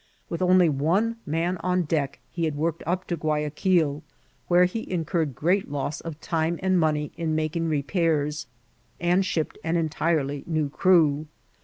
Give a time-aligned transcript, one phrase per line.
[0.29, 4.01] With only one man on deck he had worked up to Guayaquil,
[4.47, 8.47] where he incurred great loss of time and money in making re pairs,
[8.99, 11.27] and shipped an entirely new crew.